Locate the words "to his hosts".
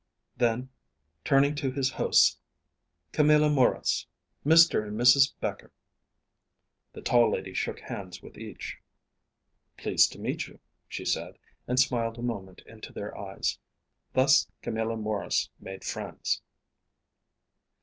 1.57-2.39